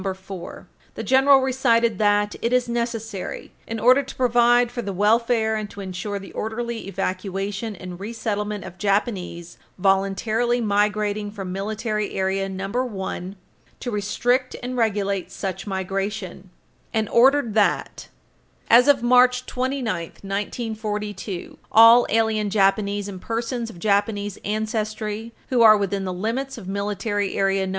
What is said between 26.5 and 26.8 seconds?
of